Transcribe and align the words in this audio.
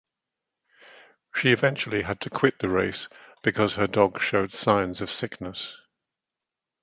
She 1.35 1.51
eventually 1.51 2.01
had 2.01 2.21
to 2.21 2.31
quit 2.31 2.57
the 2.57 2.69
race 2.69 3.07
because 3.43 3.75
her 3.75 3.85
dogs 3.85 4.23
showed 4.23 4.51
signs 4.51 4.99
of 4.99 5.11
sickness. 5.11 5.75